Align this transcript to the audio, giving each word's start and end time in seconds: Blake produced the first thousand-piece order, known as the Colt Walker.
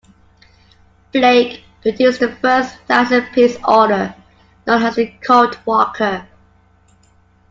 Blake 1.13 1.63
produced 1.83 2.21
the 2.21 2.31
first 2.37 2.75
thousand-piece 2.87 3.57
order, 3.67 4.15
known 4.65 4.81
as 4.81 4.95
the 4.95 5.05
Colt 5.23 5.59
Walker. 5.63 6.27